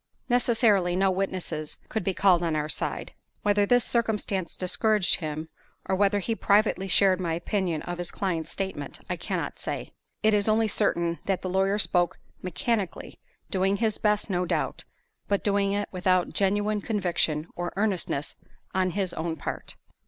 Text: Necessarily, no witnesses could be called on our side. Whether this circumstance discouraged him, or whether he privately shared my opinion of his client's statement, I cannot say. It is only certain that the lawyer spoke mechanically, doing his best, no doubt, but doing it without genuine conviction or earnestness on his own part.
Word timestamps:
Necessarily, 0.29 0.95
no 0.95 1.11
witnesses 1.11 1.77
could 1.87 2.03
be 2.03 2.15
called 2.15 2.41
on 2.41 2.55
our 2.55 2.67
side. 2.67 3.13
Whether 3.43 3.67
this 3.67 3.85
circumstance 3.85 4.57
discouraged 4.57 5.19
him, 5.19 5.47
or 5.85 5.95
whether 5.95 6.17
he 6.17 6.33
privately 6.33 6.87
shared 6.87 7.19
my 7.21 7.35
opinion 7.35 7.83
of 7.83 7.99
his 7.99 8.09
client's 8.09 8.49
statement, 8.49 8.99
I 9.11 9.15
cannot 9.15 9.59
say. 9.59 9.93
It 10.23 10.33
is 10.33 10.47
only 10.47 10.67
certain 10.67 11.19
that 11.25 11.43
the 11.43 11.49
lawyer 11.49 11.77
spoke 11.77 12.17
mechanically, 12.41 13.19
doing 13.51 13.75
his 13.75 13.99
best, 13.99 14.27
no 14.27 14.43
doubt, 14.47 14.85
but 15.27 15.43
doing 15.43 15.71
it 15.73 15.87
without 15.91 16.33
genuine 16.33 16.81
conviction 16.81 17.47
or 17.55 17.71
earnestness 17.75 18.35
on 18.73 18.89
his 18.97 19.13
own 19.13 19.35
part. 19.35 19.75